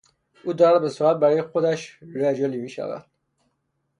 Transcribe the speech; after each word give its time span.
او 0.43 0.53
دارد 0.53 0.81
به 0.81 0.89
سرعت 0.89 1.17
برای 1.17 1.41
خودش 1.41 1.99
رجلی 2.15 2.57
میشود. 2.57 3.05